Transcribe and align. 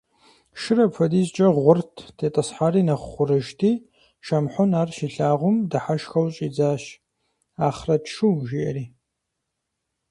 Шыр 0.59 0.79
апхуэдизкӀэ 0.85 1.47
гъурт, 1.55 1.95
тетӀысхьари 2.17 2.81
нэхъ 2.87 3.05
гъурыжти, 3.13 3.71
Шамхьун 4.25 4.71
ар 4.81 4.89
щилъагъум, 4.95 5.57
дыхьэшхыу 5.69 6.27
щӀидзащ, 6.35 6.83
«Ахърэт 7.67 8.03
шу» 8.13 8.27
жиӀэри. 8.47 8.85